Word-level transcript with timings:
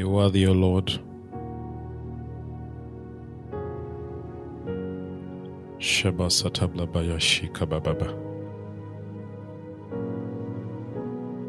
You 0.00 0.16
are 0.16 0.30
the 0.30 0.46
O 0.46 0.52
Lord. 0.52 0.88
Sheba 5.78 6.30
satablabaya 6.30 7.20
shikabababa. 7.20 8.08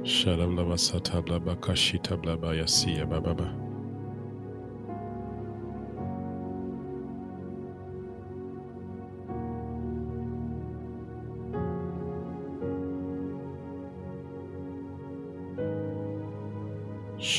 Shadablaba 0.03 0.75
satablaba 0.75 1.55
kashitablabaya 1.61 2.67
siya 2.67 3.05
bababa. 3.07 3.70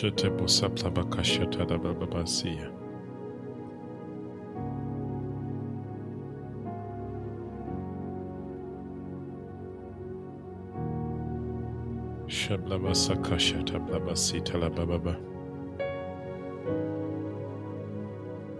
Shetebo 0.03 0.49
saplaba 0.49 1.05
kashatadababa 1.05 2.27
siya. 2.27 2.67
Shablaba 12.27 12.91
sakashatablaba 12.95 14.17
sitalababa. 14.17 15.15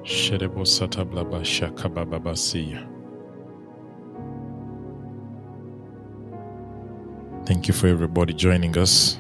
Shedebo 0.05 0.63
satablaba 0.63 1.43
shakababa 1.43 2.39
siya. 2.39 2.87
Thank 7.47 7.67
you 7.67 7.75
for 7.75 7.89
everybody 7.89 8.33
joining 8.33 8.79
us 8.79 9.19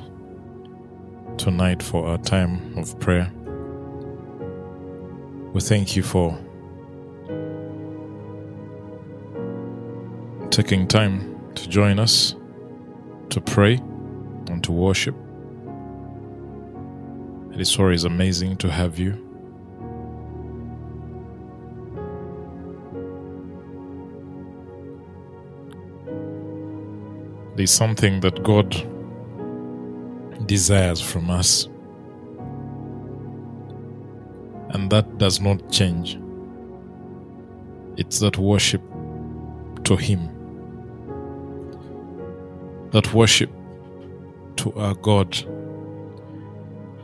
tonight 1.42 1.82
for 1.82 2.06
our 2.06 2.18
time 2.18 2.72
of 2.78 2.96
prayer. 3.00 3.28
We 5.52 5.60
thank 5.60 5.96
you 5.96 6.04
for 6.04 6.38
taking 10.50 10.86
time 10.86 11.52
to 11.56 11.68
join 11.68 11.98
us 11.98 12.36
to 13.30 13.40
pray 13.40 13.74
and 13.74 14.62
to 14.62 14.70
worship. 14.70 15.16
It 17.52 17.60
is 17.60 17.76
always 17.76 18.04
amazing 18.04 18.58
to 18.58 18.70
have 18.70 19.00
you. 19.00 19.10
There's 27.56 27.72
something 27.72 28.20
that 28.20 28.44
God 28.44 28.72
desires 30.52 31.00
from 31.00 31.30
us, 31.30 31.64
and 34.74 34.90
that 34.90 35.16
does 35.16 35.40
not 35.40 35.72
change. 35.72 36.18
It's 37.96 38.18
that 38.18 38.36
worship 38.36 38.82
to 39.84 39.96
Him, 39.96 40.20
that 42.90 43.14
worship 43.14 43.50
to 44.56 44.74
our 44.74 44.94
God 44.94 45.30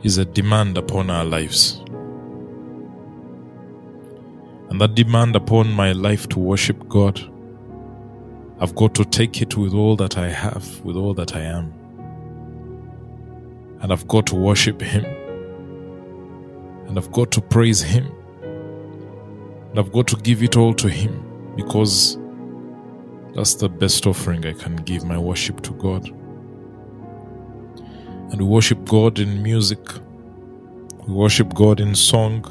is 0.03 0.19
a 0.19 0.25
demand 0.25 0.77
upon 0.77 1.09
our 1.09 1.25
lives. 1.25 1.81
And 4.69 4.79
that 4.79 4.93
demand 4.93 5.35
upon 5.35 5.71
my 5.71 5.91
life 5.93 6.29
to 6.29 6.37
worship 6.37 6.87
God, 6.87 7.19
I've 8.59 8.75
got 8.75 8.93
to 8.93 9.05
take 9.05 9.41
it 9.41 9.57
with 9.57 9.73
all 9.73 9.95
that 9.95 10.19
I 10.19 10.29
have, 10.29 10.85
with 10.85 10.95
all 10.95 11.15
that 11.15 11.35
I 11.35 11.41
am. 11.41 11.73
And 13.81 13.91
I've 13.91 14.07
got 14.07 14.27
to 14.27 14.35
worship 14.35 14.81
Him. 14.81 15.05
And 16.87 16.97
I've 16.97 17.11
got 17.11 17.31
to 17.31 17.41
praise 17.41 17.81
Him. 17.81 18.11
And 19.69 19.79
I've 19.79 19.91
got 19.91 20.07
to 20.07 20.15
give 20.17 20.43
it 20.43 20.57
all 20.57 20.73
to 20.75 20.89
Him 20.89 21.25
because 21.55 22.17
that's 23.35 23.55
the 23.55 23.69
best 23.69 24.07
offering 24.07 24.45
I 24.45 24.53
can 24.53 24.75
give 24.77 25.05
my 25.05 25.17
worship 25.17 25.61
to 25.61 25.71
God. 25.73 26.07
And 28.31 28.41
we 28.41 28.45
worship 28.45 28.85
God 28.85 29.19
in 29.19 29.41
music, 29.41 29.79
we 31.07 31.13
worship 31.13 31.53
God 31.53 31.79
in 31.79 31.95
song, 31.95 32.43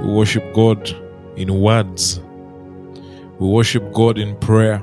we 0.00 0.06
worship 0.06 0.52
God 0.54 0.88
in 1.36 1.60
words, 1.60 2.20
we 3.38 3.48
worship 3.48 3.92
God 3.92 4.18
in 4.18 4.36
prayer, 4.36 4.82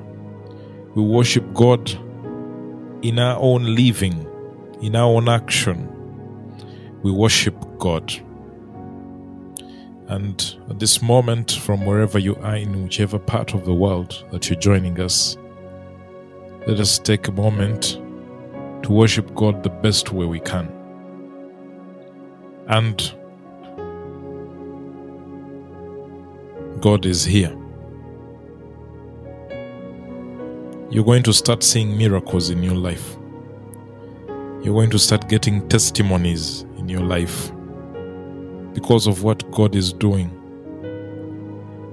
we 0.96 1.04
worship 1.04 1.54
God 1.54 1.92
in 3.02 3.20
our 3.20 3.38
own 3.40 3.76
living, 3.76 4.28
in 4.82 4.96
our 4.96 5.08
own 5.08 5.30
action. 5.30 5.90
We 7.02 7.12
worship 7.12 7.56
God. 7.78 8.14
And 10.08 10.56
at 10.70 10.80
this 10.80 11.02
moment, 11.02 11.52
from 11.52 11.86
wherever 11.86 12.20
you 12.20 12.36
are, 12.38 12.58
in 12.58 12.84
whichever 12.84 13.18
part 13.18 13.54
of 13.54 13.66
the 13.66 13.74
world 13.74 14.24
that 14.32 14.50
you're 14.50 14.60
joining 14.60 15.00
us, 15.00 15.38
let 16.68 16.80
us 16.80 17.00
take 17.00 17.28
a 17.28 17.32
moment 17.32 18.00
to 18.84 18.92
worship 18.92 19.34
God 19.34 19.64
the 19.64 19.70
best 19.70 20.12
way 20.12 20.26
we 20.26 20.40
can. 20.40 20.72
And 22.68 23.14
God 26.82 27.06
is 27.06 27.24
here. 27.24 27.56
You're 30.92 31.04
going 31.04 31.24
to 31.24 31.34
start 31.34 31.64
seeing 31.64 31.98
miracles 31.98 32.52
in 32.52 32.62
your 32.62 32.76
life. 32.76 33.18
You're 34.66 34.74
going 34.74 34.90
to 34.90 34.98
start 34.98 35.30
getting 35.30 35.70
testimonies 35.70 36.62
in 36.80 36.90
your 36.90 37.04
life 37.04 37.52
because 38.74 39.06
of 39.06 39.22
what 39.22 39.52
God 39.52 39.76
is 39.76 39.94
doing. 39.94 40.32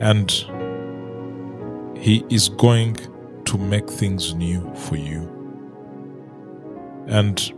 And 0.01 0.31
He 1.99 2.25
is 2.31 2.49
going 2.49 2.97
to 3.45 3.59
make 3.59 3.91
things 3.91 4.33
new 4.33 4.75
for 4.75 4.97
you. 4.97 5.21
And 7.09 7.53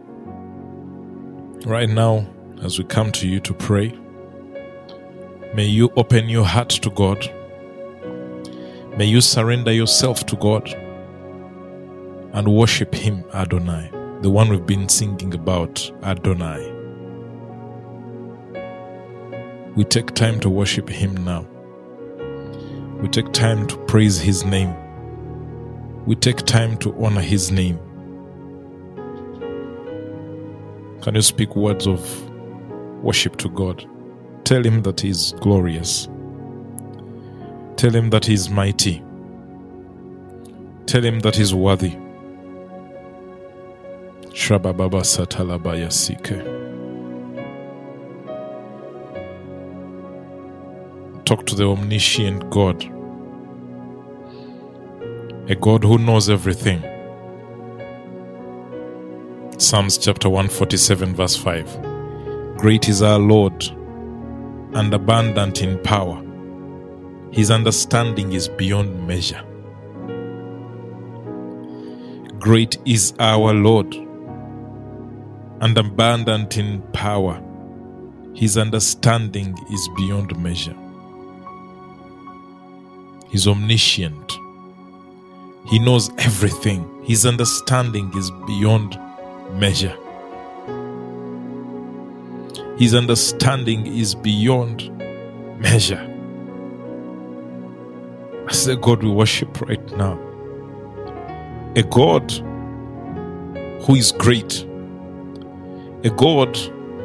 right 1.65 1.89
now, 1.89 2.27
as 2.65 2.81
we 2.81 2.85
come 2.85 3.13
to 3.13 3.29
you 3.29 3.39
to 3.39 3.55
pray, 3.55 3.97
may 5.55 5.67
you 5.67 5.93
open 5.95 6.29
your 6.29 6.45
heart 6.45 6.71
to 6.71 6.91
God. 6.91 7.25
May 8.99 9.05
you 9.05 9.21
surrender 9.21 9.73
yourself 9.73 10.27
to 10.27 10.35
God 10.35 10.69
and 12.33 12.49
worship 12.53 12.93
Him, 12.93 13.23
Adonai, 13.33 13.93
the 14.25 14.31
one 14.31 14.49
we've 14.49 14.65
been 14.65 14.89
singing 14.89 15.35
about, 15.35 15.93
Adonai. 16.03 16.73
We 19.77 19.85
take 19.85 20.15
time 20.15 20.41
to 20.41 20.49
worship 20.49 20.89
Him 20.89 21.15
now. 21.27 21.47
We 23.03 23.09
take 23.09 23.35
time 23.35 23.67
to 23.67 23.77
praise 23.85 24.19
His 24.19 24.43
name. 24.43 24.75
We 26.07 26.15
take 26.15 26.39
time 26.39 26.79
to 26.79 27.05
honor 27.05 27.21
His 27.21 27.51
name. 27.51 27.79
Can 31.03 31.17
you 31.17 31.21
speak 31.21 31.55
words 31.55 31.87
of 31.87 32.01
worship 33.03 33.37
to 33.37 33.51
God? 33.51 33.87
Tell 34.45 34.65
Him 34.65 34.81
that 34.85 35.01
He 35.03 35.11
is 35.11 35.35
glorious. 35.41 36.09
Tell 37.77 37.95
Him 37.95 38.09
that 38.09 38.25
He 38.25 38.33
is 38.33 38.49
mighty. 38.49 39.05
Tell 40.87 41.05
Him 41.05 41.21
that 41.21 41.37
He 41.37 41.43
is 41.43 41.55
worthy. 41.55 41.99
Shrabababa 44.35 45.05
satalabaya 45.05 45.93
sike. 45.93 46.43
Talk 51.25 51.47
to 51.47 51.55
the 51.55 51.65
omniscient 51.65 52.51
God, 52.51 52.83
a 55.49 55.55
God 55.55 55.85
who 55.85 55.99
knows 55.99 56.29
everything. 56.29 56.83
Psalms 59.57 59.99
chapter 59.99 60.29
147, 60.29 61.15
verse 61.15 61.37
5. 61.37 62.57
Great 62.57 62.89
is 62.89 63.03
our 63.03 63.21
Lord 63.21 63.63
and 64.75 64.93
abundant 64.93 65.63
in 65.63 65.79
power. 65.85 66.21
His 67.31 67.53
understanding 67.53 68.33
is 68.33 68.49
beyond 68.49 69.07
measure. 69.07 69.45
Great 72.41 72.79
is 72.85 73.15
our 73.21 73.55
Lord 73.55 73.95
and 75.65 75.79
abundant 75.79 76.59
in 76.59 76.83
power. 76.93 77.43
His 78.35 78.59
understanding 78.59 79.57
is 79.73 79.89
beyond 79.97 80.39
measure. 80.39 80.77
He's 83.31 83.49
omniscient. 83.49 84.33
He 85.67 85.79
knows 85.79 86.11
everything. 86.19 87.03
His 87.05 87.25
understanding 87.25 88.13
is 88.15 88.31
beyond 88.47 88.99
measure. 89.59 89.97
His 92.77 92.95
understanding 92.95 93.87
is 93.87 94.15
beyond 94.15 94.91
measure. 95.59 96.11
As 98.51 98.67
a 98.67 98.77
God 98.77 99.03
we 99.03 99.09
worship 99.09 99.63
right 99.63 99.97
now. 99.97 100.21
A 101.75 101.83
God 101.83 102.31
who 103.87 103.95
is 103.95 104.13
great. 104.13 104.67
A 106.05 106.11
God 106.11 106.57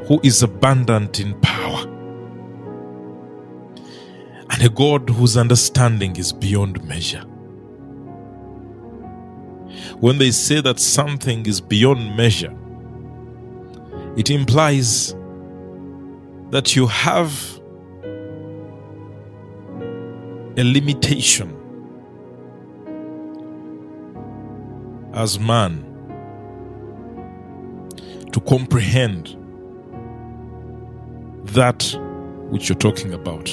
who 0.07 0.19
is 0.23 0.43
abundant 0.43 1.19
in 1.21 1.33
power, 1.39 1.83
and 4.49 4.61
a 4.61 4.69
God 4.69 5.09
whose 5.09 5.37
understanding 5.37 6.17
is 6.17 6.33
beyond 6.33 6.83
measure. 6.83 7.21
When 10.01 10.17
they 10.17 10.31
say 10.31 10.59
that 10.61 10.79
something 10.79 11.45
is 11.45 11.61
beyond 11.61 12.17
measure, 12.17 12.53
it 14.17 14.29
implies 14.29 15.15
that 16.49 16.75
you 16.75 16.87
have 16.87 17.31
a 20.57 20.63
limitation 20.63 21.55
as 25.13 25.39
man 25.39 25.88
to 28.31 28.39
comprehend 28.41 29.35
that 31.53 31.83
which 32.49 32.69
you're 32.69 32.77
talking 32.77 33.13
about. 33.13 33.49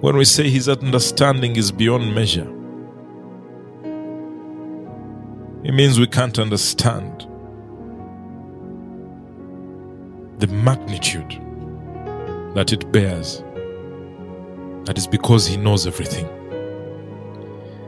When 0.00 0.16
we 0.16 0.24
say 0.24 0.48
his 0.50 0.68
understanding 0.68 1.56
is 1.56 1.72
beyond 1.72 2.14
measure, 2.14 2.48
it 5.64 5.72
means 5.72 5.98
we 5.98 6.06
can't 6.06 6.38
understand 6.38 7.26
the 10.38 10.46
magnitude 10.48 11.40
that 12.54 12.72
it 12.72 12.92
bears. 12.92 13.42
That 14.84 14.96
is 14.96 15.06
because 15.06 15.46
he 15.46 15.56
knows 15.56 15.86
everything. 15.86 16.26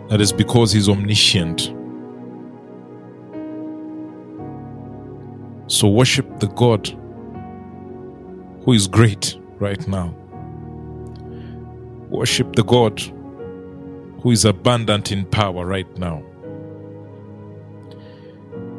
That 0.09 0.21
is 0.21 0.33
because 0.33 0.73
he's 0.73 0.89
omniscient. 0.89 1.78
So 5.69 5.87
worship 5.87 6.41
the 6.41 6.49
God 6.49 6.89
who 8.65 8.73
is 8.73 8.89
great 8.89 9.39
right 9.59 9.87
now. 9.87 10.15
Worship 12.09 12.57
the 12.57 12.65
God 12.65 12.99
who 14.23 14.31
is 14.31 14.47
abundant 14.47 15.13
in 15.13 15.27
power 15.27 15.67
right 15.67 15.99
now. 15.99 16.23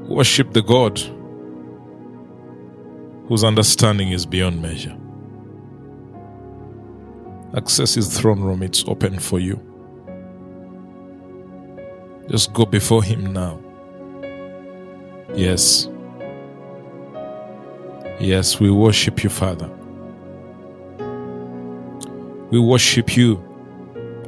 Worship 0.07 0.51
the 0.53 0.63
God 0.63 0.99
whose 3.27 3.43
understanding 3.43 4.09
is 4.09 4.25
beyond 4.25 4.59
measure. 4.59 4.97
Access 7.55 7.93
his 7.93 8.19
throne 8.19 8.41
room, 8.41 8.63
it's 8.63 8.83
open 8.87 9.19
for 9.19 9.39
you. 9.39 9.61
Just 12.29 12.51
go 12.53 12.65
before 12.65 13.03
him 13.03 13.31
now. 13.31 13.59
Yes. 15.35 15.87
Yes, 18.19 18.59
we 18.59 18.69
worship 18.69 19.23
you, 19.23 19.29
Father. 19.29 19.69
We 22.51 22.59
worship 22.59 23.15
you, 23.15 23.41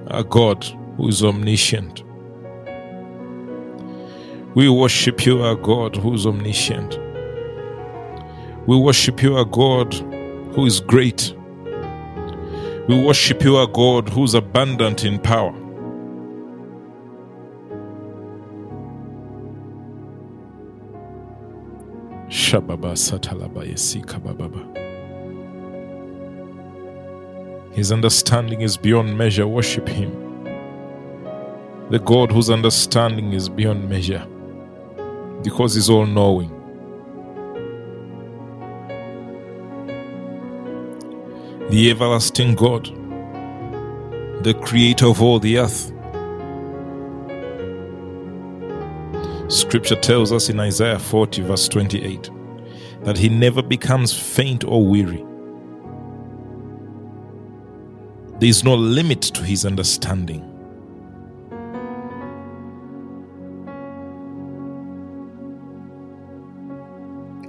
our 0.08 0.24
God 0.24 0.64
who 0.96 1.10
is 1.10 1.22
omniscient. 1.22 2.02
We 4.56 4.70
worship 4.70 5.26
you, 5.26 5.44
our 5.44 5.56
God 5.56 5.98
who 5.98 6.14
is 6.14 6.26
omniscient. 6.26 6.98
We 8.66 8.78
worship 8.78 9.22
you, 9.22 9.36
our 9.36 9.44
God 9.44 9.94
who 10.56 10.66
is 10.66 10.80
great. 10.80 11.36
We 12.88 13.04
worship 13.04 13.44
you, 13.44 13.58
our 13.58 13.68
God 13.68 14.08
who 14.08 14.24
is 14.24 14.36
abundant 14.36 15.04
in 15.04 15.20
power. 15.20 15.61
His 27.72 27.94
understanding 27.94 28.60
is 28.60 28.76
beyond 28.76 29.18
measure. 29.18 29.48
Worship 29.48 29.88
Him. 29.88 30.12
The 31.90 32.00
God 32.00 32.30
whose 32.30 32.50
understanding 32.50 33.32
is 33.32 33.48
beyond 33.48 33.88
measure 33.88 34.28
because 35.44 35.76
He's 35.76 35.90
all 35.90 36.06
knowing. 36.06 36.50
The 41.70 41.90
everlasting 41.90 42.56
God, 42.56 42.86
the 44.44 44.54
creator 44.62 45.08
of 45.08 45.22
all 45.22 45.40
the 45.40 45.58
earth. 45.60 45.94
Scripture 49.50 49.96
tells 49.96 50.34
us 50.34 50.50
in 50.50 50.60
Isaiah 50.60 51.00
40, 51.00 51.44
verse 51.44 51.70
28, 51.70 52.30
that 53.04 53.18
he 53.18 53.30
never 53.30 53.62
becomes 53.62 54.14
faint 54.14 54.64
or 54.64 54.86
weary. 54.86 55.26
There 58.40 58.50
is 58.50 58.64
no 58.64 58.76
limit 58.76 59.22
to 59.22 59.44
his 59.44 59.66
understanding. 59.66 60.48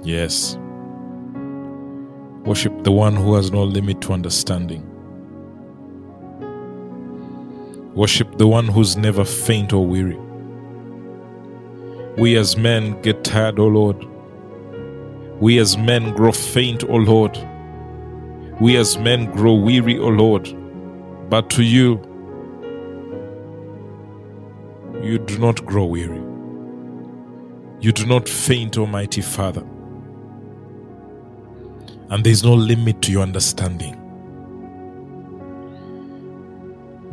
Yes. 0.03 0.57
Worship 2.45 2.83
the 2.83 2.91
one 2.91 3.15
who 3.15 3.35
has 3.35 3.51
no 3.51 3.63
limit 3.63 4.01
to 4.01 4.13
understanding. 4.13 4.89
Worship 7.95 8.37
the 8.37 8.47
one 8.47 8.67
who's 8.67 8.97
never 8.97 9.23
faint 9.23 9.71
or 9.71 9.85
weary. 9.85 10.19
We 12.17 12.37
as 12.37 12.57
men 12.57 13.01
get 13.01 13.23
tired, 13.23 13.59
O 13.59 13.67
Lord. 13.67 14.12
We 15.43 15.59
as 15.59 15.77
men 15.77 16.13
grow 16.15 16.31
faint, 16.31 16.85
O 16.85 16.95
Lord. 16.95 17.37
We 18.61 18.77
as 18.77 18.97
men 18.97 19.29
grow 19.29 19.55
weary, 19.55 19.99
O 19.99 20.07
Lord. 20.07 20.47
But 21.29 21.49
to 21.49 21.63
you, 21.63 21.95
you 25.03 25.19
do 25.19 25.37
not 25.39 25.65
grow 25.65 25.83
weary. 25.83 26.23
You 27.81 27.91
do 27.91 28.05
not 28.05 28.29
faint, 28.29 28.77
Almighty 28.77 29.19
Father. 29.19 29.65
And 32.09 32.23
there 32.23 32.31
is 32.31 32.45
no 32.45 32.53
limit 32.53 33.01
to 33.01 33.11
your 33.11 33.23
understanding. 33.23 33.99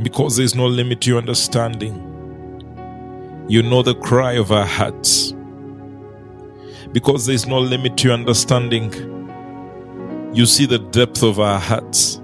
Because 0.03 0.37
there 0.37 0.45
is 0.45 0.55
no 0.55 0.69
limit 0.69 1.01
to 1.01 1.11
your 1.11 1.19
understanding, 1.19 1.97
you 3.49 3.61
know 3.65 3.83
the 3.83 3.97
cry 3.97 4.35
of 4.35 4.53
our 4.53 4.67
hearts. 4.67 5.35
Because 6.93 7.27
there 7.27 7.35
is 7.35 7.47
no 7.47 7.59
limit 7.59 7.97
to 7.99 8.09
your 8.09 8.15
understanding, 8.15 8.93
you 10.35 10.47
see 10.47 10.67
the 10.67 10.79
depth 10.79 11.23
of 11.23 11.39
our 11.39 11.59
hearts. 11.59 12.21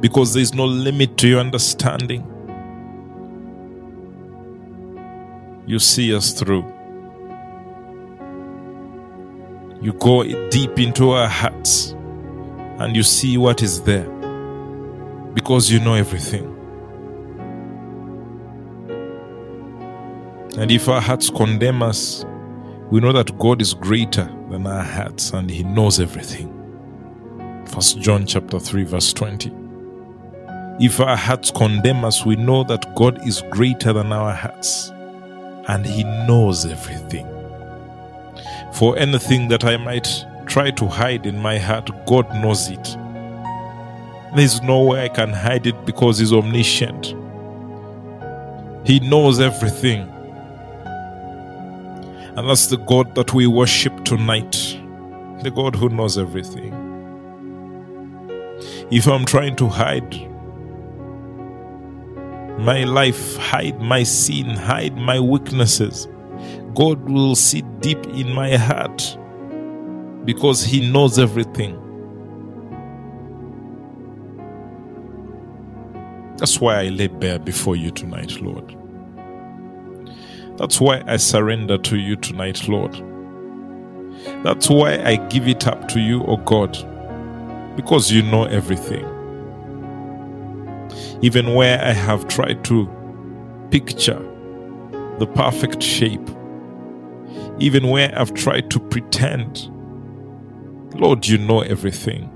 Because 0.00 0.34
there 0.34 0.42
is 0.42 0.54
no 0.54 0.64
limit 0.64 1.16
to 1.18 1.28
your 1.28 1.40
understanding, 1.40 2.22
you 5.66 5.78
see 5.78 6.14
us 6.14 6.32
through. 6.32 6.64
You 9.80 9.92
go 9.94 10.24
deep 10.50 10.78
into 10.78 11.10
our 11.10 11.28
hearts 11.28 11.90
and 12.78 12.96
you 12.96 13.02
see 13.02 13.38
what 13.38 13.62
is 13.62 13.82
there 13.82 14.08
because 15.34 15.70
you 15.70 15.78
know 15.80 15.94
everything. 15.94 16.54
And 20.58 20.72
if 20.72 20.88
our 20.88 21.00
hearts 21.00 21.30
condemn 21.30 21.82
us, 21.82 22.24
we 22.90 23.00
know 23.00 23.12
that 23.12 23.38
God 23.38 23.60
is 23.60 23.74
greater 23.74 24.24
than 24.50 24.66
our 24.66 24.82
hearts 24.82 25.32
and 25.32 25.50
he 25.50 25.62
knows 25.62 26.00
everything. 26.00 26.54
First 27.66 28.00
John 28.00 28.26
chapter 28.26 28.58
3 28.58 28.84
verse 28.84 29.12
20. 29.12 29.52
If 30.80 31.00
our 31.00 31.16
hearts 31.16 31.50
condemn 31.50 32.04
us, 32.04 32.24
we 32.24 32.36
know 32.36 32.64
that 32.64 32.94
God 32.94 33.26
is 33.26 33.42
greater 33.50 33.92
than 33.92 34.12
our 34.12 34.32
hearts 34.32 34.90
and 35.68 35.84
he 35.84 36.04
knows 36.04 36.64
everything. 36.64 37.26
For 38.72 38.96
anything 38.96 39.48
that 39.48 39.64
I 39.64 39.76
might 39.76 40.08
try 40.46 40.70
to 40.70 40.86
hide 40.86 41.26
in 41.26 41.38
my 41.38 41.58
heart, 41.58 41.90
God 42.06 42.30
knows 42.36 42.68
it. 42.70 42.96
There's 44.34 44.62
no 44.62 44.82
way 44.84 45.04
I 45.04 45.08
can 45.08 45.30
hide 45.30 45.66
it 45.66 45.86
because 45.86 46.18
He's 46.18 46.32
omniscient. 46.32 47.14
He 48.86 49.00
knows 49.00 49.40
everything. 49.40 50.10
And 52.38 52.48
that's 52.48 52.68
the 52.68 52.76
God 52.76 53.16
that 53.16 53.34
we 53.34 53.48
worship 53.48 54.04
tonight. 54.04 54.52
The 55.42 55.50
God 55.50 55.74
who 55.74 55.88
knows 55.88 56.16
everything. 56.16 56.72
If 58.92 59.08
I'm 59.08 59.24
trying 59.24 59.56
to 59.56 59.66
hide 59.66 60.12
my 62.60 62.84
life, 62.84 63.36
hide 63.38 63.80
my 63.80 64.04
sin, 64.04 64.50
hide 64.50 64.96
my 64.96 65.18
weaknesses, 65.18 66.06
God 66.76 67.10
will 67.10 67.34
see 67.34 67.62
deep 67.80 68.06
in 68.06 68.32
my 68.32 68.56
heart 68.56 69.18
because 70.24 70.62
He 70.62 70.88
knows 70.88 71.18
everything. 71.18 71.74
That's 76.36 76.60
why 76.60 76.82
I 76.82 76.88
lay 76.90 77.08
bare 77.08 77.40
before 77.40 77.74
you 77.74 77.90
tonight, 77.90 78.40
Lord. 78.40 78.77
That's 80.58 80.80
why 80.80 81.04
I 81.06 81.18
surrender 81.18 81.78
to 81.78 81.96
you 81.96 82.16
tonight, 82.16 82.66
Lord. 82.68 82.92
That's 84.42 84.68
why 84.68 84.98
I 85.04 85.14
give 85.28 85.46
it 85.46 85.68
up 85.68 85.86
to 85.88 86.00
you, 86.00 86.24
O 86.24 86.36
God, 86.38 86.76
because 87.76 88.10
you 88.10 88.22
know 88.22 88.44
everything. 88.44 89.06
Even 91.22 91.54
where 91.54 91.80
I 91.80 91.92
have 91.92 92.26
tried 92.26 92.64
to 92.64 92.88
picture 93.70 94.18
the 95.20 95.28
perfect 95.32 95.80
shape, 95.80 96.28
even 97.60 97.88
where 97.88 98.12
I've 98.18 98.34
tried 98.34 98.68
to 98.72 98.80
pretend, 98.80 99.70
Lord, 100.94 101.24
you 101.28 101.38
know 101.38 101.60
everything. 101.60 102.28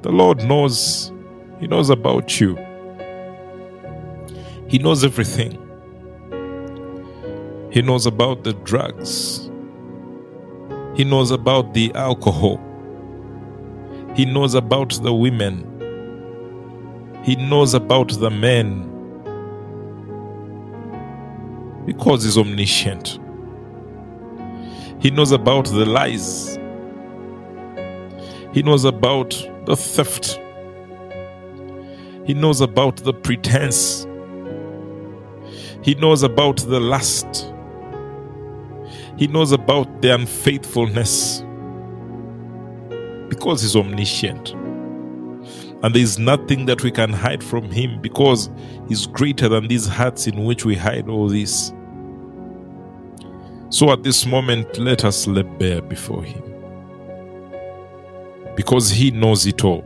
The 0.00 0.10
Lord 0.12 0.44
knows, 0.44 1.12
He 1.60 1.66
knows 1.66 1.90
about 1.90 2.40
you, 2.40 2.56
He 4.68 4.78
knows 4.78 5.04
everything. 5.04 5.60
He 7.70 7.82
knows 7.82 8.06
about 8.06 8.44
the 8.44 8.52
drugs. 8.52 9.50
He 10.94 11.04
knows 11.04 11.30
about 11.30 11.74
the 11.74 11.92
alcohol. 11.94 12.60
He 14.14 14.24
knows 14.24 14.54
about 14.54 14.92
the 15.02 15.12
women. 15.12 15.70
He 17.24 17.34
knows 17.36 17.74
about 17.74 18.10
the 18.10 18.30
men. 18.30 18.90
Because 21.84 22.22
He's 22.24 22.38
omniscient. 22.38 23.18
He 25.00 25.10
knows 25.10 25.32
about 25.32 25.66
the 25.66 25.84
lies. 25.84 26.56
He 28.54 28.62
knows 28.62 28.84
about 28.84 29.30
the 29.66 29.76
theft. 29.76 30.40
He 32.24 32.34
knows 32.34 32.60
about 32.60 32.98
the 32.98 33.12
pretense. 33.12 34.06
He 35.84 35.94
knows 35.96 36.22
about 36.22 36.56
the 36.56 36.80
lust. 36.80 37.52
He 39.18 39.26
knows 39.26 39.52
about 39.52 40.00
the 40.00 40.14
unfaithfulness 40.14 41.44
because 43.28 43.60
He's 43.60 43.76
omniscient. 43.76 44.52
And 45.82 45.94
there 45.94 46.02
is 46.02 46.18
nothing 46.18 46.64
that 46.66 46.82
we 46.82 46.90
can 46.90 47.12
hide 47.12 47.44
from 47.44 47.70
Him 47.70 48.00
because 48.00 48.50
He's 48.88 49.06
greater 49.06 49.48
than 49.48 49.68
these 49.68 49.86
hearts 49.86 50.26
in 50.26 50.44
which 50.44 50.64
we 50.64 50.74
hide 50.74 51.08
all 51.08 51.28
this. 51.28 51.72
So 53.68 53.92
at 53.92 54.02
this 54.02 54.24
moment, 54.24 54.78
let 54.78 55.04
us 55.04 55.26
lay 55.26 55.42
bare 55.42 55.82
before 55.82 56.24
Him 56.24 56.42
because 58.56 58.90
He 58.90 59.10
knows 59.10 59.44
it 59.46 59.62
all. 59.64 59.84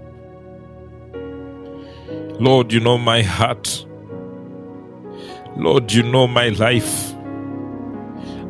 Lord, 2.38 2.72
you 2.72 2.78
know 2.78 2.98
my 2.98 3.22
heart. 3.22 3.84
Lord, 5.56 5.92
you 5.92 6.02
know 6.02 6.26
my 6.26 6.48
life. 6.50 7.14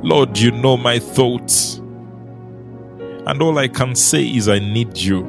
Lord, 0.03 0.39
you 0.39 0.51
know 0.51 0.77
my 0.77 0.99
thoughts. 0.99 1.77
And 3.27 3.43
all 3.43 3.59
I 3.59 3.69
can 3.69 3.95
say 3.95 4.25
is, 4.27 4.49
I 4.49 4.59
need 4.59 4.97
you. 4.97 5.23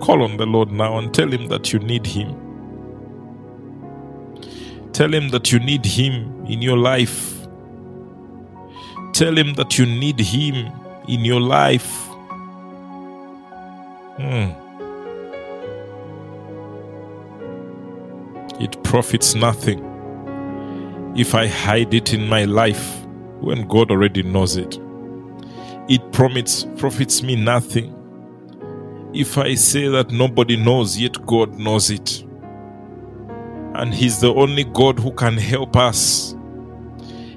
Call 0.00 0.22
on 0.22 0.36
the 0.36 0.46
Lord 0.46 0.72
now 0.72 0.98
and 0.98 1.12
tell 1.12 1.30
Him 1.30 1.48
that 1.48 1.72
you 1.72 1.78
need 1.78 2.06
Him. 2.06 2.34
Tell 4.92 5.12
Him 5.12 5.28
that 5.30 5.52
you 5.52 5.58
need 5.58 5.84
Him 5.84 6.44
in 6.46 6.62
your 6.62 6.76
life. 6.76 7.46
Tell 9.12 9.36
Him 9.36 9.54
that 9.54 9.78
you 9.78 9.86
need 9.86 10.18
Him 10.18 10.72
in 11.08 11.24
your 11.24 11.40
life. 11.40 12.06
Hmm. 14.18 14.65
It 18.60 18.82
profits 18.82 19.34
nothing 19.34 19.84
if 21.16 21.34
I 21.34 21.46
hide 21.46 21.94
it 21.94 22.12
in 22.12 22.28
my 22.28 22.44
life 22.44 23.04
when 23.40 23.66
God 23.68 23.90
already 23.90 24.22
knows 24.22 24.56
it. 24.56 24.78
It 25.88 26.12
profits, 26.12 26.66
profits 26.76 27.22
me 27.22 27.36
nothing 27.36 27.96
if 29.16 29.38
I 29.38 29.54
say 29.54 29.88
that 29.88 30.10
nobody 30.10 30.56
knows, 30.56 30.98
yet 30.98 31.24
God 31.24 31.58
knows 31.58 31.90
it. 31.90 32.22
And 33.74 33.94
He's 33.94 34.20
the 34.20 34.34
only 34.34 34.64
God 34.64 34.98
who 34.98 35.10
can 35.10 35.38
help 35.38 35.74
us. 35.76 36.36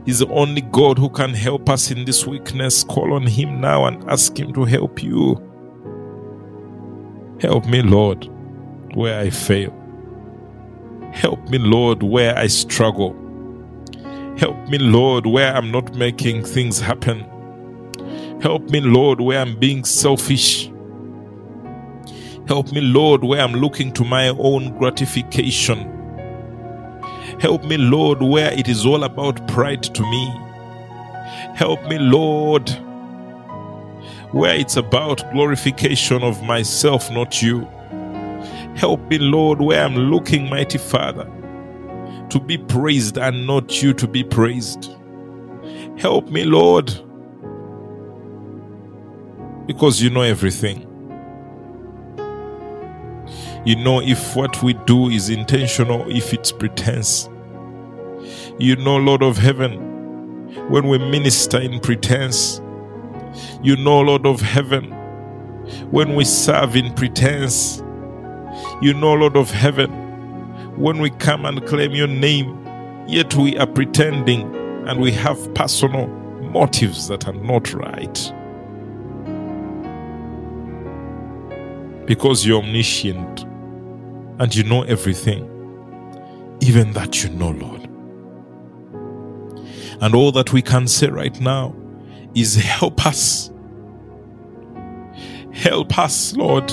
He's 0.06 0.20
the 0.20 0.28
only 0.28 0.62
God 0.62 0.98
who 0.98 1.10
can 1.10 1.34
help 1.34 1.70
us 1.70 1.90
in 1.90 2.04
this 2.04 2.28
weakness. 2.28 2.84
Call 2.84 3.14
on 3.14 3.26
Him 3.26 3.62
now 3.62 3.86
and 3.86 4.10
ask 4.10 4.38
Him 4.38 4.54
to 4.54 4.66
help 4.66 5.02
you. 5.02 5.36
Help 7.40 7.66
me, 7.66 7.82
Lord, 7.82 8.30
where 8.94 9.18
I 9.20 9.30
fail. 9.30 9.78
Help 11.13 11.50
me, 11.50 11.58
Lord, 11.58 12.04
where 12.04 12.38
I 12.38 12.48
struggle. 12.48 13.16
Help 14.38 14.70
me, 14.70 14.78
Lord, 14.78 15.25
where 15.25 15.54
I'm 15.56 15.72
not 15.72 15.96
making 15.96 16.44
things 16.46 16.80
happen. 16.80 17.25
Help 18.42 18.70
me, 18.70 18.80
Lord, 18.80 19.20
where 19.20 19.42
I'm 19.42 19.60
being 19.60 19.84
selfish. 19.84 20.72
Help 22.48 22.72
me, 22.72 22.82
Lord, 22.82 23.24
where 23.24 23.42
I'm 23.42 23.54
looking 23.54 23.92
to 23.94 24.06
my 24.06 24.30
own 24.30 24.78
gratification. 24.78 25.80
Help 27.39 27.63
me, 27.66 27.78
Lord, 27.78 28.22
where 28.22 28.54
it 28.54 28.68
is 28.68 28.86
all 28.86 29.04
about 29.04 29.46
pride 29.48 29.84
to 29.84 30.01
me. 30.01 30.34
Help 31.56 31.84
me, 31.89 32.00
Lord, 32.00 32.70
where 34.32 34.56
it's 34.56 34.78
about 34.78 35.32
glorification 35.34 36.24
of 36.24 36.42
myself, 36.44 37.12
not 37.12 37.42
you. 37.42 37.68
Help 38.76 39.02
me, 39.10 39.18
Lord, 39.18 39.62
where 39.62 39.84
I'm 39.84 39.96
looking, 39.96 40.50
mighty 40.50 40.78
Father, 40.78 41.30
to 42.30 42.40
be 42.40 42.58
praised 42.58 43.18
and 43.18 43.46
not 43.46 43.82
you 43.82 43.94
to 43.96 44.08
be 44.08 44.24
praised. 44.24 44.90
Help 45.98 46.30
me, 46.30 46.46
Lord, 46.46 46.88
because 49.68 50.02
you 50.02 50.10
know 50.10 50.22
everything. 50.22 50.86
You 53.66 53.76
know 53.76 54.02
if 54.02 54.36
what 54.36 54.64
we 54.64 54.74
do 54.86 55.10
is 55.10 55.30
intentional, 55.30 56.10
if 56.10 56.34
it's 56.34 56.52
pretense. 56.52 57.30
You 58.58 58.78
know, 58.78 58.98
Lord 58.98 59.22
of 59.22 59.38
heaven, 59.38 59.74
when 60.70 60.88
we 60.88 60.98
minister 60.98 61.60
in 61.60 61.80
pretense. 61.80 62.62
You 63.62 63.76
know, 63.78 64.00
Lord 64.00 64.26
of 64.26 64.42
heaven, 64.42 64.92
when 65.92 66.16
we 66.16 66.24
serve 66.24 66.76
in 66.76 66.94
pretense. 66.94 67.84
You 68.81 68.93
know, 68.93 69.13
Lord 69.13 69.36
of 69.36 69.51
heaven, 69.51 69.91
when 70.77 71.01
we 71.01 71.09
come 71.09 71.45
and 71.45 71.65
claim 71.67 71.91
your 71.91 72.07
name, 72.07 72.65
yet 73.07 73.36
we 73.36 73.57
are 73.57 73.67
pretending 73.67 74.55
and 74.88 75.01
we 75.01 75.12
have 75.12 75.53
personal 75.53 76.07
motives 76.07 77.09
that 77.09 77.27
are 77.27 77.33
not 77.33 77.74
right. 77.74 78.33
Because 82.05 82.45
you're 82.45 82.63
omniscient 82.63 83.43
and 84.39 84.55
you 84.55 84.63
know 84.63 84.83
everything, 84.83 85.43
even 86.62 86.93
that 86.93 87.21
you 87.21 87.29
know, 87.31 87.50
Lord. 87.50 87.81
And 90.01 90.15
all 90.15 90.31
that 90.31 90.53
we 90.53 90.62
can 90.62 90.88
say 90.88 91.07
right 91.07 91.38
now 91.41 91.75
is 92.33 92.55
help 92.55 93.05
us. 93.05 93.51
Help 95.51 96.00
us, 96.00 96.33
Lord. 96.38 96.71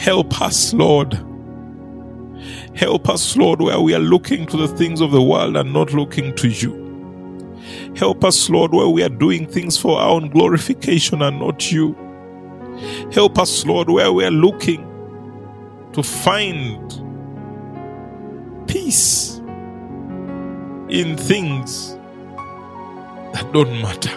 Help 0.00 0.40
us, 0.40 0.72
Lord. 0.72 1.12
Help 2.74 3.10
us, 3.10 3.36
Lord, 3.36 3.60
where 3.60 3.80
we 3.80 3.94
are 3.94 3.98
looking 3.98 4.46
to 4.46 4.56
the 4.56 4.66
things 4.66 5.02
of 5.02 5.10
the 5.10 5.20
world 5.20 5.58
and 5.58 5.74
not 5.74 5.92
looking 5.92 6.34
to 6.36 6.48
you. 6.48 6.80
Help 7.96 8.24
us, 8.24 8.48
Lord, 8.48 8.72
where 8.72 8.88
we 8.88 9.02
are 9.02 9.10
doing 9.10 9.46
things 9.46 9.76
for 9.76 10.00
our 10.00 10.08
own 10.08 10.30
glorification 10.30 11.20
and 11.20 11.38
not 11.38 11.70
you. 11.70 11.94
Help 13.12 13.38
us, 13.38 13.66
Lord, 13.66 13.90
where 13.90 14.10
we 14.10 14.24
are 14.24 14.30
looking 14.30 14.80
to 15.92 16.02
find 16.02 16.88
peace 18.66 19.36
in 20.88 21.14
things 21.18 21.94
that 23.34 23.46
don't 23.52 23.82
matter. 23.82 24.16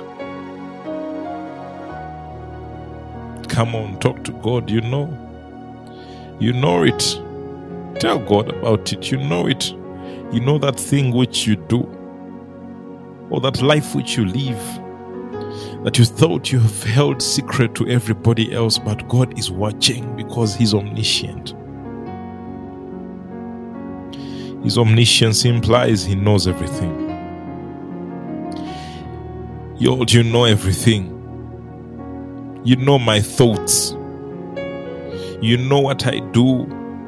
Come 3.50 3.76
on, 3.76 4.00
talk 4.00 4.24
to 4.24 4.32
God. 4.32 4.70
You 4.70 4.80
know. 4.80 5.33
You 6.40 6.54
know 6.54 6.84
it. 6.84 7.20
Tell 8.00 8.20
God 8.20 8.50
about 8.50 8.92
it. 8.92 9.12
You 9.12 9.18
know 9.18 9.48
it. 9.48 9.72
You 10.34 10.40
know 10.40 10.58
that 10.58 10.80
thing 10.80 11.12
which 11.12 11.46
you 11.46 11.56
do, 11.56 11.82
or 13.30 13.40
that 13.42 13.62
life 13.62 13.94
which 13.94 14.18
you 14.18 14.26
live, 14.26 14.58
that 15.84 16.00
you 16.00 16.06
thought 16.06 16.52
you 16.52 16.60
have 16.60 16.84
held 16.84 17.22
secret 17.22 17.76
to 17.76 17.88
everybody 17.88 18.54
else, 18.54 18.80
but 18.80 19.08
God 19.08 19.38
is 19.38 19.52
watching 19.52 20.16
because 20.16 20.56
He's 20.56 20.74
omniscient. 20.74 21.54
His 24.64 24.78
omniscience 24.78 25.46
implies 25.46 26.04
He 26.04 26.16
knows 26.16 26.48
everything. 26.48 27.04
Lord, 29.80 30.12
you 30.12 30.24
know 30.24 30.46
everything. 30.46 31.10
You 32.64 32.78
know 32.78 32.98
my 32.98 33.20
thoughts. 33.20 33.96
You 35.44 35.58
know 35.58 35.82
what 35.82 36.08
I 36.08 36.20
do 36.32 36.62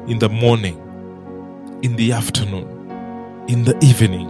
in 0.06 0.18
the 0.18 0.28
morning, 0.28 0.76
in 1.82 1.96
the 1.96 2.12
afternoon, 2.12 2.68
in 3.48 3.64
the 3.64 3.74
evening. 3.82 4.28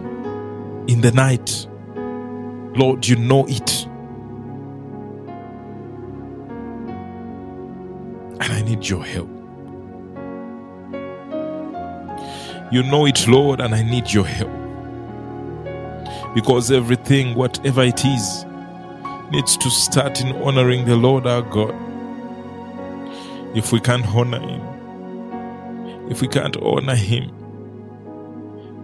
in 0.88 1.00
the 1.00 1.10
night. 1.10 1.66
Lord, 2.78 3.06
you 3.06 3.16
know 3.16 3.46
it. 3.48 3.86
And 8.40 8.52
I 8.52 8.62
need 8.62 8.88
your 8.88 9.04
help. 9.04 9.28
You 12.72 12.82
know 12.84 13.06
it, 13.06 13.26
Lord, 13.26 13.60
and 13.60 13.74
I 13.74 13.82
need 13.82 14.12
your 14.12 14.26
help. 14.26 14.52
Because 16.34 16.70
everything, 16.70 17.34
whatever 17.34 17.82
it 17.82 18.04
is, 18.04 18.44
needs 19.30 19.56
to 19.56 19.70
start 19.70 20.20
in 20.20 20.36
honoring 20.42 20.84
the 20.84 20.96
Lord 20.96 21.26
our 21.26 21.42
God. 21.42 21.74
If 23.54 23.72
we 23.72 23.80
can't 23.80 24.06
honor 24.06 24.40
Him, 24.40 26.10
if 26.10 26.20
we 26.20 26.28
can't 26.28 26.56
honor 26.58 26.94
Him, 26.94 27.30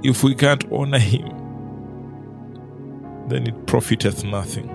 if 0.02 0.22
we 0.22 0.34
can't 0.34 0.64
honor 0.72 0.98
Him, 0.98 1.28
then 3.28 3.46
it 3.46 3.66
profiteth 3.66 4.24
nothing. 4.24 4.68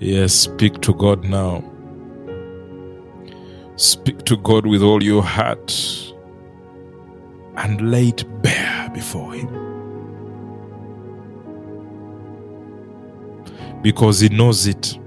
Yes, 0.00 0.32
speak 0.32 0.80
to 0.82 0.94
God 0.94 1.24
now. 1.24 1.64
Speak 3.76 4.24
to 4.24 4.36
God 4.36 4.66
with 4.66 4.82
all 4.82 5.02
your 5.02 5.22
heart 5.22 6.07
and 7.58 7.90
lay 7.90 8.08
it 8.08 8.24
bare 8.42 8.88
before 8.90 9.34
Him. 9.34 9.48
Because 13.82 14.20
He 14.20 14.28
knows 14.28 14.66
it. 14.66 14.98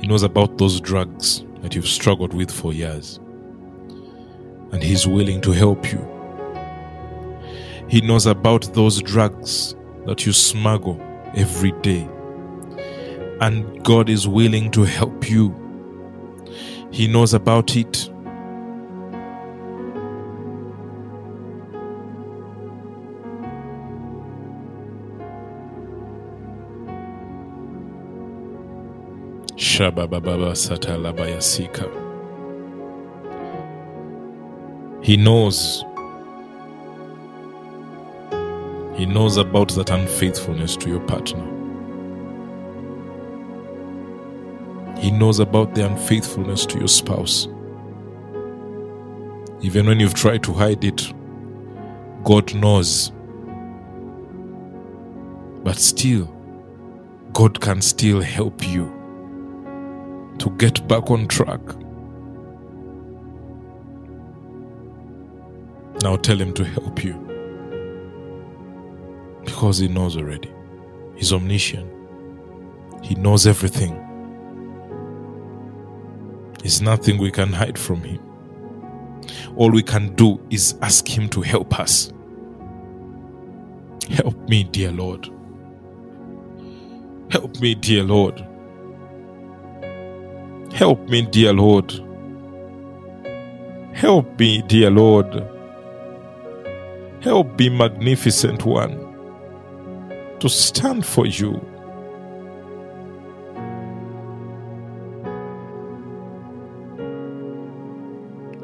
He 0.00 0.06
knows 0.06 0.22
about 0.22 0.56
those 0.58 0.80
drugs 0.80 1.44
that 1.62 1.74
you've 1.74 1.88
struggled 1.88 2.32
with 2.32 2.50
for 2.50 2.72
years. 2.72 3.18
And 4.72 4.82
He's 4.82 5.06
willing 5.06 5.40
to 5.42 5.52
help 5.52 5.92
you. 5.92 6.06
He 7.88 8.00
knows 8.00 8.26
about 8.26 8.72
those 8.74 9.02
drugs 9.02 9.74
that 10.06 10.24
you 10.26 10.32
smuggle 10.32 11.00
every 11.34 11.72
day. 11.82 12.08
And 13.40 13.82
God 13.84 14.08
is 14.08 14.28
willing 14.28 14.70
to 14.72 14.82
help 14.82 15.28
you. 15.28 15.54
He 16.90 17.08
knows 17.08 17.34
about 17.34 17.76
it. 17.76 18.10
He 35.00 35.16
knows. 35.16 35.84
He 38.96 39.06
knows 39.06 39.36
about 39.36 39.68
that 39.76 39.90
unfaithfulness 39.90 40.76
to 40.78 40.88
your 40.88 40.98
partner. 41.02 41.44
He 44.98 45.12
knows 45.12 45.38
about 45.38 45.76
the 45.76 45.86
unfaithfulness 45.86 46.66
to 46.66 46.80
your 46.80 46.88
spouse. 46.88 47.46
Even 49.60 49.86
when 49.86 50.00
you've 50.00 50.14
tried 50.14 50.42
to 50.42 50.52
hide 50.52 50.82
it, 50.82 51.12
God 52.24 52.52
knows. 52.52 53.12
But 55.62 55.76
still, 55.76 56.26
God 57.32 57.60
can 57.60 57.80
still 57.80 58.20
help 58.20 58.66
you 58.66 58.97
to 60.48 60.56
get 60.56 60.86
back 60.88 61.10
on 61.10 61.26
track. 61.28 61.60
Now 66.02 66.16
tell 66.16 66.40
Him 66.40 66.52
to 66.54 66.64
help 66.64 67.04
you 67.04 67.14
because 69.44 69.78
He 69.78 69.88
knows 69.88 70.16
already. 70.16 70.52
He's 71.16 71.32
omniscient, 71.32 71.90
He 73.02 73.14
knows 73.16 73.46
everything. 73.46 74.04
There's 76.60 76.82
nothing 76.82 77.18
we 77.18 77.30
can 77.30 77.52
hide 77.52 77.78
from 77.78 78.02
Him. 78.02 78.20
All 79.56 79.70
we 79.70 79.82
can 79.82 80.14
do 80.14 80.40
is 80.50 80.76
ask 80.82 81.06
Him 81.08 81.28
to 81.30 81.40
help 81.40 81.78
us. 81.78 82.12
Help 84.10 84.36
me, 84.48 84.64
dear 84.64 84.92
Lord. 84.92 85.28
Help 87.30 87.60
me, 87.60 87.74
dear 87.74 88.04
Lord. 88.04 88.47
Help 90.72 91.08
me, 91.08 91.22
dear 91.22 91.52
Lord. 91.52 91.92
Help 93.94 94.38
me, 94.38 94.62
dear 94.62 94.90
Lord. 94.90 95.44
Help 97.20 97.58
me, 97.58 97.68
magnificent 97.68 98.64
one, 98.64 98.96
to 100.38 100.48
stand 100.48 101.04
for 101.04 101.26
you. 101.26 101.60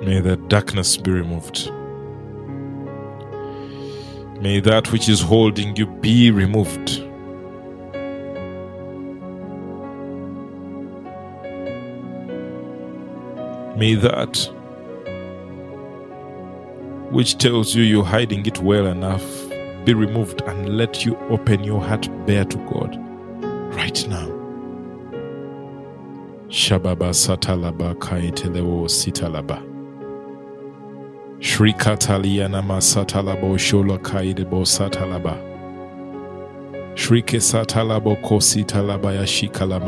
May 0.05 0.21
the 0.21 0.37
darkness 0.49 0.97
be 0.97 1.11
removed. 1.11 1.71
May 4.41 4.61
that 4.61 4.93
which 4.93 5.09
is 5.09 5.21
holding 5.21 5.75
you 5.75 5.87
be 5.87 6.31
removed. 6.31 7.04
May 13.77 13.95
that 13.95 14.51
which 17.11 17.39
tells 17.39 17.75
you 17.75 17.83
you're 17.83 18.05
hiding 18.05 18.47
it 18.47 18.59
well 18.61 18.87
enough 18.87 19.25
be 19.85 19.95
removed 19.95 20.43
and 20.43 20.77
let 20.77 21.05
you 21.05 21.17
open 21.29 21.63
your 21.63 21.81
heart 21.81 22.09
bare 22.27 22.45
to 22.45 22.57
God 22.73 22.97
right 23.77 24.09
now. 24.09 24.29
Shababa 26.49 27.13
satalaba 27.13 27.95
kaitelewo 27.95 28.89
sitalaba. 28.89 29.63
Shri 31.41 31.73
kataliana 31.75 32.63
masatalabo 32.63 33.59
shola 33.59 33.99
kaidebo 33.99 34.65
satalaba. 34.65 35.37
Shrike 36.95 37.41
satalabo 37.41 38.17
kositalaba 38.17 39.13
ya 39.13 39.27
shikala 39.27 39.81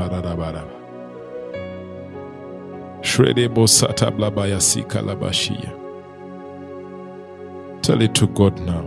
Tell 7.80 8.02
it 8.02 8.14
to 8.16 8.26
God 8.26 8.60
now. 8.60 8.84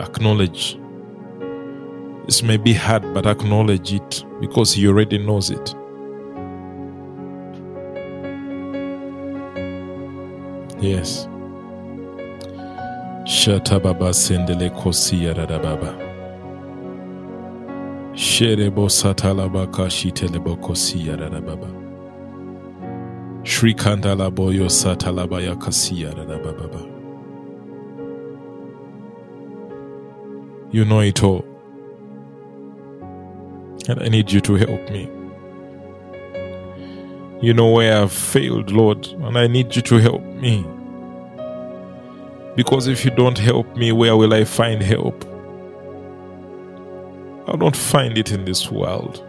Acknowledge. 0.00 0.76
This 2.26 2.42
may 2.42 2.56
be 2.56 2.74
hard, 2.74 3.14
but 3.14 3.26
acknowledge 3.26 3.92
it 3.92 4.24
because 4.40 4.72
He 4.72 4.88
already 4.88 5.18
knows 5.18 5.50
it. 5.50 5.74
Yes. 10.80 11.28
Shatababa 13.24 14.12
sendele 14.12 14.70
kosi 14.70 15.24
yaradababa. 15.24 16.07
Sherebo 18.18 18.88
satalaba 18.88 19.66
kashitelebo 19.66 20.56
kosi 20.56 21.06
yaradababa. 21.06 21.68
Shrikandala 23.44 24.30
boyo 24.30 24.68
satalaba 24.68 25.40
yakasi 25.40 26.00
yaradababa. 26.02 26.80
You 30.72 30.84
know 30.84 30.98
it 30.98 31.22
all. 31.22 31.44
And 33.88 34.02
I 34.02 34.08
need 34.08 34.32
you 34.32 34.40
to 34.40 34.54
help 34.54 34.90
me. 34.90 35.08
You 37.40 37.54
know 37.54 37.70
where 37.70 38.02
I've 38.02 38.12
failed, 38.12 38.72
Lord, 38.72 39.06
and 39.06 39.38
I 39.38 39.46
need 39.46 39.76
you 39.76 39.82
to 39.82 39.96
help 39.98 40.24
me. 40.24 40.66
Because 42.56 42.88
if 42.88 43.04
you 43.04 43.12
don't 43.12 43.38
help 43.38 43.76
me, 43.76 43.92
where 43.92 44.16
will 44.16 44.34
I 44.34 44.42
find 44.42 44.82
help? 44.82 45.24
I 47.50 47.56
don't 47.56 47.74
find 47.74 48.18
it 48.18 48.30
in 48.30 48.44
this 48.44 48.70
world. 48.70 49.24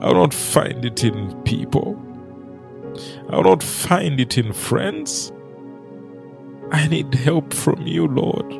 I 0.00 0.12
don't 0.12 0.32
find 0.32 0.84
it 0.84 1.02
in 1.02 1.34
people. 1.42 2.00
I 3.28 3.42
don't 3.42 3.62
find 3.62 4.20
it 4.20 4.38
in 4.38 4.52
friends. 4.52 5.32
I 6.70 6.86
need 6.86 7.12
help 7.12 7.52
from 7.52 7.84
you, 7.88 8.06
Lord. 8.06 8.52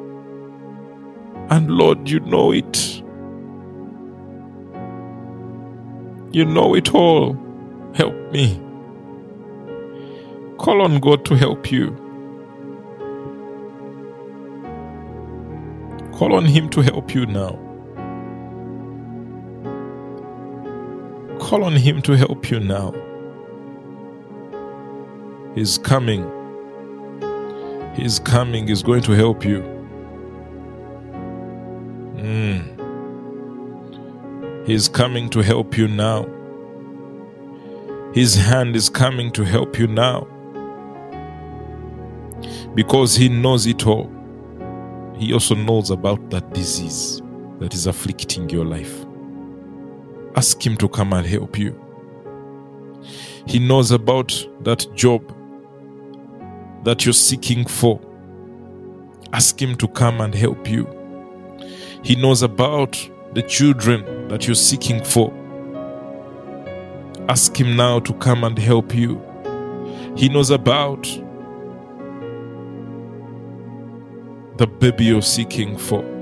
And 1.53 1.71
Lord, 1.71 2.11
you 2.11 2.19
know 2.19 2.51
it. 2.51 3.01
You 6.33 6.45
know 6.45 6.75
it 6.75 6.93
all. 6.93 7.39
Help 7.95 8.15
me. 8.33 8.61
Call 10.59 10.83
on 10.83 10.99
God 10.99 11.25
to 11.27 11.37
help 11.37 11.71
you. 11.71 11.91
Call 16.13 16.35
on 16.35 16.45
Him 16.45 16.69
to 16.71 16.81
help 16.81 17.15
you 17.15 17.25
now. 17.27 17.70
Call 21.51 21.65
on 21.65 21.75
Him 21.75 22.01
to 22.03 22.17
help 22.17 22.49
you 22.49 22.61
now. 22.61 22.95
He's 25.57 25.79
coming. 25.79 26.23
He's 27.97 28.21
coming. 28.21 28.69
He's 28.69 28.85
going 28.85 29.03
to 29.03 29.11
help 29.15 29.45
you. 29.45 29.61
Mm. 32.15 32.63
He's 34.65 34.89
coming 34.89 35.29
to 35.31 35.41
help 35.41 35.77
you 35.77 35.89
now. 35.89 36.29
His 38.15 38.37
hand 38.37 38.77
is 38.77 38.89
coming 38.89 39.33
to 39.33 39.43
help 39.43 39.77
you 39.77 39.89
now. 39.89 40.29
Because 42.77 43.17
He 43.17 43.29
knows 43.29 43.67
it 43.67 43.89
all. 43.89 44.09
He 45.17 45.33
also 45.33 45.57
knows 45.57 45.91
about 45.91 46.31
that 46.31 46.53
disease 46.53 47.21
that 47.59 47.75
is 47.75 47.89
afflicting 47.89 48.49
your 48.51 48.65
life. 48.65 49.05
Ask 50.37 50.65
Him 50.65 50.77
to 50.79 50.89
come 50.89 51.13
and 51.13 51.27
help 51.27 51.59
you. 51.59 51.79
He 53.47 53.59
knows 53.59 53.91
about 53.91 54.47
that 54.63 54.87
job 54.95 55.35
that 56.85 57.05
you're 57.05 57.13
seeking 57.13 57.67
for. 57.67 58.01
Ask 59.33 59.61
Him 59.61 59.77
to 59.77 59.89
come 59.89 60.21
and 60.21 60.35
help 60.35 60.69
you. 60.69 60.87
He 62.03 62.15
knows 62.15 62.43
about 62.43 62.99
the 63.35 63.43
children 63.43 64.29
that 64.29 64.47
you're 64.47 64.55
seeking 64.55 65.05
for. 65.05 65.33
Ask 67.29 67.59
Him 67.59 67.77
now 67.77 68.01
to 68.01 68.13
come 68.15 68.45
and 68.45 68.59
help 68.59 68.95
you. 68.95 69.21
He 70.17 70.29
knows 70.29 70.51
about 70.51 71.03
the 74.57 74.67
baby 74.67 75.07
you're 75.07 75.23
seeking 75.23 75.77
for. 75.79 76.20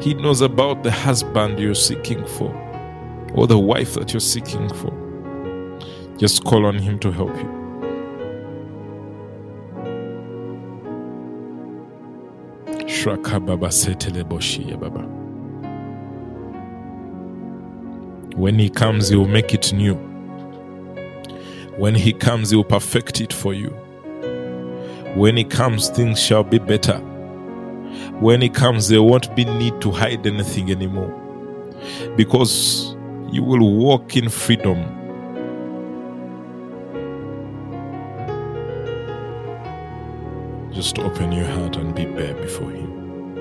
He 0.00 0.14
knows 0.14 0.40
about 0.40 0.82
the 0.82 0.90
husband 0.90 1.58
you're 1.58 1.74
seeking 1.74 2.26
for 2.26 2.50
or 3.34 3.46
the 3.46 3.58
wife 3.58 3.94
that 3.94 4.12
you're 4.14 4.20
seeking 4.20 4.68
for. 4.74 4.92
Just 6.16 6.44
call 6.44 6.64
on 6.64 6.78
Him 6.78 6.98
to 7.00 7.10
help 7.10 7.36
you. 7.36 7.60
When 18.36 18.58
He 18.58 18.70
comes, 18.70 19.10
He 19.10 19.16
will 19.16 19.28
make 19.28 19.52
it 19.52 19.70
new. 19.72 19.96
When 21.76 21.94
He 21.94 22.14
comes, 22.14 22.50
He 22.50 22.56
will 22.56 22.64
perfect 22.64 23.20
it 23.20 23.34
for 23.34 23.52
you. 23.52 23.68
When 25.14 25.36
He 25.36 25.44
comes, 25.44 25.90
things 25.90 26.18
shall 26.18 26.44
be 26.44 26.58
better. 26.58 27.02
When 28.20 28.40
He 28.40 28.48
comes, 28.48 28.88
there 28.88 29.02
won't 29.02 29.34
be 29.34 29.44
need 29.44 29.80
to 29.80 29.90
hide 29.90 30.26
anything 30.26 30.70
anymore. 30.70 31.10
Because 32.16 32.96
you 33.30 33.42
will 33.42 33.76
walk 33.76 34.16
in 34.16 34.28
freedom. 34.28 34.78
Just 40.72 40.98
open 40.98 41.32
your 41.32 41.46
heart 41.46 41.76
and 41.76 41.94
be 41.94 42.06
bare 42.06 42.34
before 42.34 42.70
Him. 42.70 43.38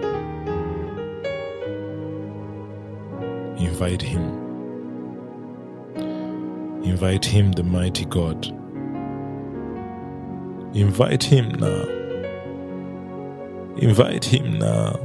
Invite 3.58 4.02
Him. 4.02 4.24
Invite 6.84 7.26
Him, 7.26 7.52
the 7.52 7.64
mighty 7.64 8.06
God. 8.06 8.46
Invite 10.74 11.24
Him 11.24 11.50
now. 11.52 11.99
Invite 13.82 14.26
Him 14.26 14.60
now. 14.60 15.00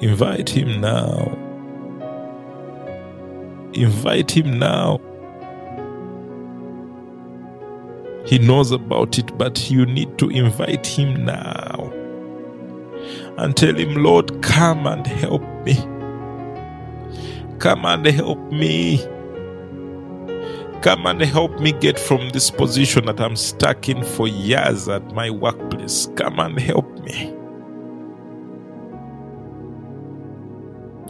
Invite 0.00 0.50
Him 0.50 0.82
now. 0.82 1.38
Invite 3.72 4.30
Him 4.36 4.58
now. 4.58 5.00
He 8.26 8.38
knows 8.38 8.70
about 8.70 9.18
it, 9.18 9.36
but 9.38 9.70
you 9.70 9.86
need 9.86 10.18
to 10.18 10.28
invite 10.28 10.86
Him 10.86 11.24
now 11.24 11.90
and 13.38 13.56
tell 13.56 13.74
Him, 13.74 13.94
Lord, 14.02 14.42
come 14.42 14.86
and 14.86 15.06
help 15.06 15.42
me. 15.64 15.74
Come 17.58 17.86
and 17.86 18.04
help 18.06 18.38
me. 18.52 18.98
Come 20.84 21.06
and 21.06 21.22
help 21.22 21.58
me 21.60 21.72
get 21.72 21.98
from 21.98 22.28
this 22.28 22.50
position 22.50 23.06
that 23.06 23.18
I'm 23.18 23.36
stuck 23.36 23.88
in 23.88 24.04
for 24.04 24.28
years 24.28 24.86
at 24.86 25.14
my 25.14 25.30
workplace. 25.30 26.10
Come 26.14 26.38
and 26.38 26.60
help 26.60 26.86
me. 27.00 27.34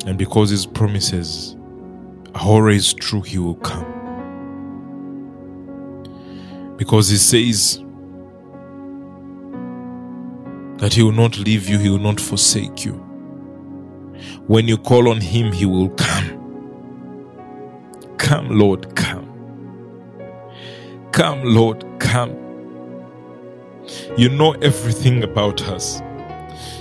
And 0.06 0.16
because 0.16 0.50
His 0.50 0.64
promises 0.64 1.56
are 2.36 2.42
always 2.42 2.94
true, 2.94 3.22
He 3.22 3.38
will 3.38 3.56
come. 3.56 3.84
Because 6.76 7.08
He 7.08 7.16
says 7.16 7.78
that 10.78 10.94
He 10.94 11.02
will 11.02 11.10
not 11.10 11.36
leave 11.36 11.68
you, 11.68 11.80
He 11.80 11.88
will 11.88 11.98
not 11.98 12.20
forsake 12.20 12.84
you. 12.84 12.92
When 14.46 14.68
you 14.68 14.76
call 14.76 15.08
on 15.08 15.20
Him, 15.20 15.50
He 15.50 15.66
will 15.66 15.88
come. 15.88 16.30
Come, 18.18 18.56
Lord, 18.56 18.94
come. 18.94 19.03
Come, 21.14 21.44
Lord, 21.44 21.84
come. 22.00 22.36
You 24.16 24.28
know 24.30 24.50
everything 24.54 25.22
about 25.22 25.62
us. 25.68 26.02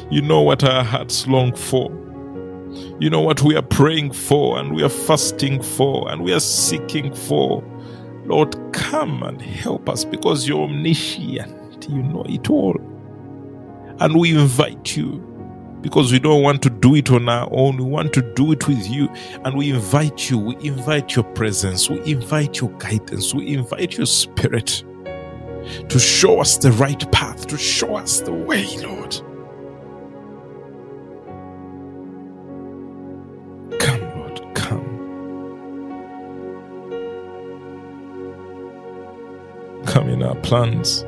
You 0.09 0.23
know 0.23 0.41
what 0.41 0.63
our 0.63 0.83
hearts 0.83 1.27
long 1.27 1.53
for. 1.53 1.91
You 2.99 3.11
know 3.11 3.21
what 3.21 3.43
we 3.43 3.55
are 3.55 3.61
praying 3.61 4.13
for 4.13 4.57
and 4.57 4.73
we 4.73 4.81
are 4.81 4.89
fasting 4.89 5.61
for 5.61 6.11
and 6.11 6.23
we 6.23 6.33
are 6.33 6.39
seeking 6.39 7.13
for. 7.13 7.63
Lord, 8.25 8.55
come 8.73 9.21
and 9.21 9.39
help 9.39 9.87
us 9.87 10.03
because 10.03 10.47
you're 10.47 10.63
omniscient. 10.63 11.87
You 11.87 12.01
know 12.01 12.25
it 12.27 12.49
all. 12.49 12.75
And 13.99 14.19
we 14.19 14.31
invite 14.31 14.97
you 14.97 15.19
because 15.83 16.11
we 16.13 16.17
don't 16.17 16.41
want 16.41 16.63
to 16.63 16.69
do 16.69 16.95
it 16.95 17.11
on 17.11 17.27
our 17.27 17.47
own. 17.51 17.77
We 17.77 17.83
want 17.83 18.13
to 18.13 18.21
do 18.21 18.53
it 18.53 18.67
with 18.67 18.89
you. 18.89 19.09
And 19.43 19.55
we 19.55 19.69
invite 19.69 20.29
you. 20.29 20.39
We 20.39 20.55
invite 20.67 21.15
your 21.15 21.25
presence. 21.25 21.89
We 21.89 22.01
invite 22.05 22.61
your 22.61 22.71
guidance. 22.79 23.33
We 23.35 23.53
invite 23.53 23.97
your 23.97 24.07
spirit 24.07 24.83
to 25.89 25.99
show 25.99 26.39
us 26.39 26.57
the 26.57 26.71
right 26.71 27.11
path, 27.11 27.47
to 27.47 27.57
show 27.57 27.95
us 27.97 28.21
the 28.21 28.31
way, 28.33 28.65
Lord. 28.77 29.13
Come, 33.79 34.01
Lord, 34.17 34.55
come. 34.55 34.87
Come 39.85 40.09
in 40.09 40.23
our 40.23 40.35
plans. 40.35 41.05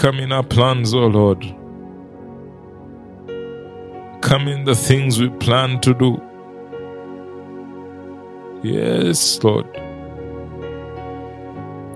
Come 0.00 0.18
in 0.18 0.32
our 0.32 0.42
plans, 0.42 0.94
O 0.94 1.06
Lord. 1.08 1.42
Come 4.22 4.48
in 4.48 4.64
the 4.64 4.74
things 4.74 5.20
we 5.20 5.28
plan 5.28 5.78
to 5.82 5.92
do. 5.92 6.18
Yes, 8.62 9.44
Lord. 9.44 9.66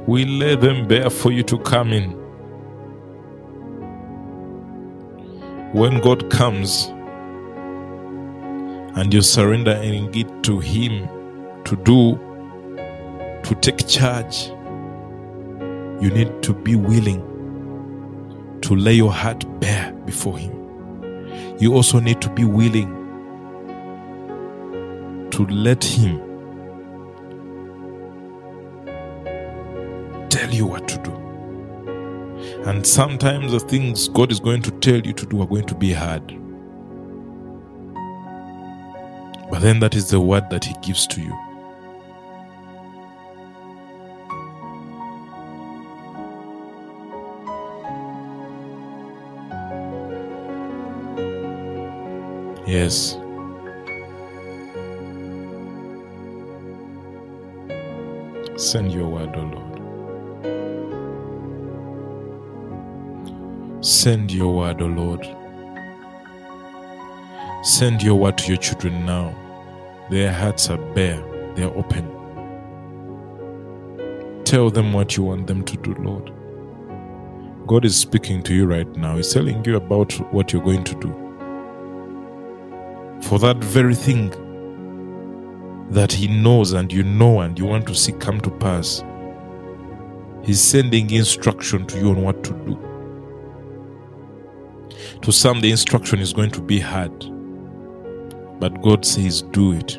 We 0.07 0.27
lay 0.27 0.55
them 0.55 0.87
bare 0.87 1.09
for 1.09 1.33
you 1.33 1.43
to 1.45 1.59
come 1.61 1.95
in. 1.95 2.11
When 5.73 5.99
God 6.03 6.29
comes 6.29 6.89
and 8.99 9.15
you 9.15 9.23
surrender 9.23 9.81
and 9.83 10.13
give 10.13 10.31
to 10.43 10.59
Him 10.59 11.09
to 11.65 11.75
do, 11.75 12.19
to 13.45 13.55
take 13.63 13.89
charge, 13.89 14.49
you 16.03 16.11
need 16.11 16.43
to 16.43 16.53
be 16.53 16.77
willing 16.77 17.34
to 18.65 18.75
lay 18.75 18.95
your 18.95 19.13
heart 19.13 19.45
bare 19.61 19.93
before 20.07 20.39
Him. 20.39 20.53
You 21.59 21.75
also 21.75 22.01
need 22.01 22.23
to 22.23 22.31
be 22.31 22.45
willing 22.45 22.89
to 25.31 25.47
let 25.47 25.85
Him 25.85 26.19
tell 30.31 30.51
you 30.51 30.67
what 30.67 30.89
to 30.89 30.99
do. 31.03 31.13
And 32.65 32.87
sometimes 32.87 33.53
the 33.53 33.61
things 33.61 34.09
God 34.09 34.33
is 34.33 34.41
going 34.41 34.63
to 34.63 34.71
tell 34.71 35.01
you 35.01 35.13
to 35.13 35.27
do 35.27 35.43
are 35.43 35.47
going 35.47 35.67
to 35.67 35.75
be 35.75 35.93
hard. 35.93 36.27
But 39.51 39.61
then 39.61 39.81
that 39.81 39.95
is 39.95 40.09
the 40.09 40.21
word 40.21 40.49
that 40.49 40.65
He 40.65 40.75
gives 40.81 41.07
to 41.09 41.21
you. 41.21 41.44
Yes. 52.75 53.13
Send 58.57 58.93
your 58.93 59.07
word, 59.07 59.37
O 59.37 59.43
Lord. 59.55 59.75
Send 63.85 64.33
your 64.33 64.53
word, 64.53 64.83
O 64.83 64.87
Lord. 64.87 65.25
Send 67.63 68.03
your 68.03 68.17
word 68.17 68.39
to 68.39 68.49
your 68.49 68.57
children 68.57 69.07
now. 69.07 69.33
Their 70.11 70.33
hearts 70.33 70.69
are 70.69 70.79
bare, 70.95 71.23
they 71.55 71.63
are 71.63 71.77
open. 71.77 72.11
Tell 74.43 74.69
them 74.69 74.93
what 74.93 75.17
you 75.17 75.23
want 75.23 75.47
them 75.47 75.65
to 75.65 75.77
do, 75.77 75.95
Lord. 76.01 76.33
God 77.69 77.85
is 77.85 77.97
speaking 77.97 78.43
to 78.43 78.53
you 78.53 78.67
right 78.67 78.97
now. 78.97 79.15
He's 79.15 79.33
telling 79.33 79.65
you 79.65 79.77
about 79.77 80.13
what 80.33 80.53
you're 80.53 80.65
going 80.65 80.83
to 80.83 80.95
do. 80.97 81.24
For 83.25 83.39
that 83.39 83.57
very 83.57 83.95
thing 83.95 84.31
that 85.91 86.13
He 86.13 86.29
knows 86.29 86.73
and 86.75 86.93
you 86.93 87.03
know 87.03 87.41
and 87.41 87.59
you 87.59 87.65
want 87.65 87.87
to 87.89 87.95
see 87.95 88.13
come 88.13 88.39
to 88.43 88.51
pass, 88.51 89.03
He's 90.45 90.61
sending 90.61 91.11
instruction 91.11 91.87
to 91.87 91.99
you 91.99 92.11
on 92.11 92.21
what 92.21 92.45
to 92.45 92.53
do. 92.53 92.79
To 95.23 95.33
some, 95.33 95.63
the 95.63 95.71
instruction 95.71 96.19
is 96.19 96.35
going 96.35 96.51
to 96.51 96.61
be 96.61 96.79
hard, 96.79 97.19
but 98.61 98.83
God 98.83 99.07
says, 99.07 99.41
Do 99.41 99.73
it. 99.73 99.99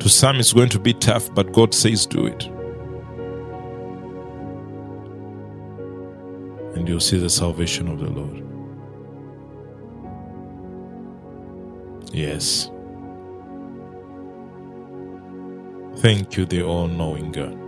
To 0.00 0.08
some, 0.10 0.36
it's 0.36 0.52
going 0.52 0.68
to 0.68 0.78
be 0.78 0.92
tough, 0.92 1.34
but 1.34 1.52
God 1.54 1.72
says, 1.72 2.04
Do 2.04 2.26
it. 2.26 2.44
And 6.76 6.86
you'll 6.86 7.00
see 7.00 7.16
the 7.16 7.30
salvation 7.30 7.88
of 7.88 7.98
the 7.98 8.10
Lord. 8.10 8.45
Yes. 12.16 12.70
Thank 15.96 16.38
you, 16.38 16.46
the 16.46 16.62
all 16.62 16.88
knowing 16.88 17.30
God. 17.30 17.58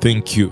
Thank 0.00 0.36
you. 0.36 0.48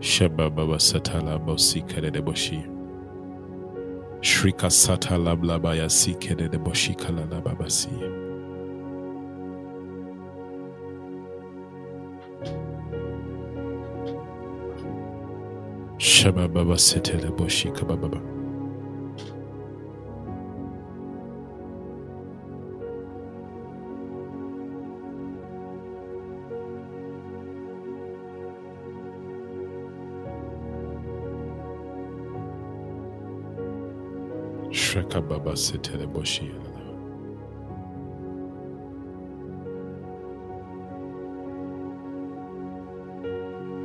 Shababa 0.00 0.78
satala 0.78 1.38
bosi 1.38 1.86
de 2.10 2.22
boshi. 2.22 2.64
Shrika 4.22 4.70
satala 4.70 5.36
blabaya 5.36 5.90
si 5.90 6.14
boshi 6.14 6.96
kalala 6.96 7.42
babasi. 7.42 8.27
Shababa 16.18 16.76
setele 16.76 17.30
boshi 17.30 17.70
kababa. 17.70 18.20
Shreka 34.72 35.20
baba 35.20 35.52
setele 35.52 36.06
boshi. 36.12 36.50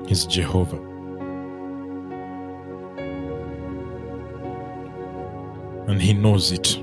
Is 0.10 0.26
Jehovah. 0.26 0.93
And 5.88 6.02
He 6.02 6.14
knows 6.14 6.52
it. 6.52 6.78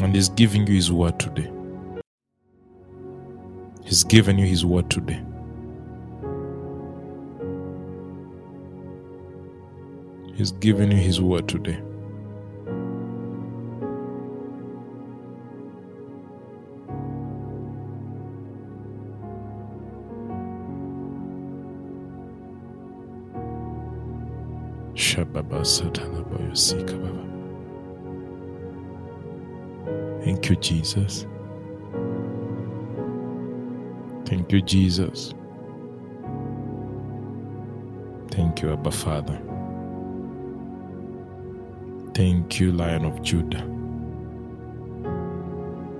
And 0.00 0.14
He's 0.14 0.28
giving 0.28 0.66
you 0.66 0.74
His 0.74 0.90
word 0.90 1.18
today. 1.20 1.50
He's 3.84 4.04
given 4.04 4.38
you 4.38 4.46
His 4.46 4.64
word 4.64 4.90
today. 4.90 5.22
He's 10.34 10.52
given 10.52 10.90
you 10.90 10.96
His 10.98 11.20
word 11.20 11.48
today. 11.48 11.80
Thank 30.24 30.48
you, 30.48 30.56
Jesus. 30.56 31.26
Thank 34.24 34.52
you, 34.52 34.62
Jesus. 34.62 35.34
Thank 38.30 38.62
you, 38.62 38.72
Abba 38.72 38.90
Father. 38.90 39.38
Thank 42.14 42.58
you, 42.58 42.72
Lion 42.72 43.04
of 43.04 43.20
Judah. 43.20 43.68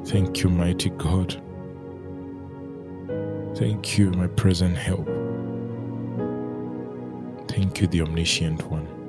Thank 0.06 0.42
you, 0.42 0.48
mighty 0.48 0.88
God. 0.88 1.38
Thank 3.56 3.98
you, 3.98 4.10
my 4.12 4.28
present 4.28 4.76
help. 4.76 5.06
Thank 7.48 7.82
you, 7.82 7.86
the 7.88 8.00
omniscient 8.00 8.70
one. 8.70 9.01